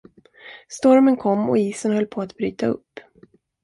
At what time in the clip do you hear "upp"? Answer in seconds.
2.67-2.99